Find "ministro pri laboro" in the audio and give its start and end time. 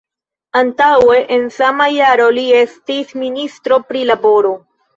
3.27-4.59